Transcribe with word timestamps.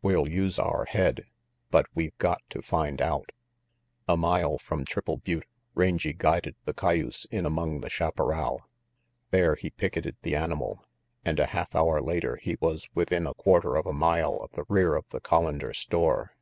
We'll 0.00 0.28
use 0.28 0.60
our 0.60 0.84
head, 0.84 1.26
but 1.72 1.86
we've 1.92 2.16
got 2.18 2.40
to 2.50 2.62
find 2.62 3.00
out." 3.02 3.30
A 4.06 4.16
mile 4.16 4.56
from 4.56 4.84
Triple 4.84 5.16
Butte, 5.16 5.48
Rangy 5.74 6.12
guided 6.12 6.54
the 6.66 6.72
cayuse 6.72 7.24
in 7.32 7.44
among 7.44 7.80
the 7.80 7.90
chaparral. 7.90 8.62
There 9.32 9.56
he 9.56 9.70
picketed 9.70 10.18
the 10.22 10.36
animal, 10.36 10.84
and 11.24 11.40
a 11.40 11.46
half 11.46 11.74
hour 11.74 12.00
later 12.00 12.36
he 12.36 12.56
was 12.60 12.88
within 12.94 13.26
a 13.26 13.34
quarter 13.34 13.74
of 13.74 13.86
a 13.86 13.92
mile 13.92 14.36
of 14.36 14.52
the 14.52 14.64
rear 14.68 14.94
of 14.94 15.04
the 15.10 15.20
Collander 15.20 15.74
store. 15.74 16.36